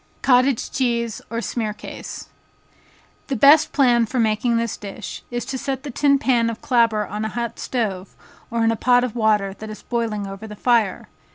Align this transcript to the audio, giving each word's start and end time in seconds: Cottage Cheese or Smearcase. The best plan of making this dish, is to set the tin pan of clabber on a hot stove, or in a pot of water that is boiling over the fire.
Cottage 0.23 0.71
Cheese 0.71 1.21
or 1.29 1.41
Smearcase. 1.41 2.27
The 3.27 3.35
best 3.35 3.71
plan 3.71 4.01
of 4.01 4.13
making 4.15 4.57
this 4.57 4.75
dish, 4.75 5.21
is 5.29 5.45
to 5.45 5.59
set 5.59 5.83
the 5.83 5.91
tin 5.91 6.17
pan 6.17 6.49
of 6.49 6.59
clabber 6.59 7.05
on 7.05 7.23
a 7.23 7.29
hot 7.29 7.59
stove, 7.59 8.15
or 8.49 8.63
in 8.63 8.71
a 8.71 8.75
pot 8.75 9.03
of 9.03 9.15
water 9.15 9.53
that 9.53 9.69
is 9.69 9.83
boiling 9.83 10.25
over 10.25 10.47
the 10.47 10.55
fire. 10.55 11.07